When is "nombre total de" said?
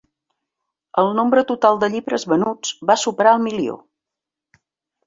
1.19-1.91